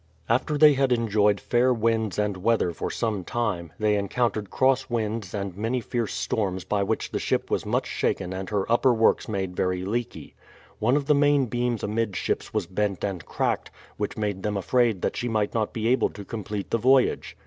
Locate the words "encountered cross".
3.95-4.89